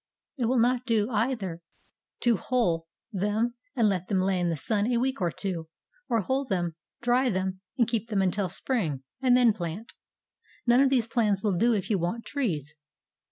[0.37, 1.61] It will not do, either,
[2.21, 5.67] to hull them and let them lay in the sun a week or two,
[6.09, 9.93] or hull them, dry them and keep them until spring, and then plant;
[10.65, 12.75] none of these plans will do if you want trees.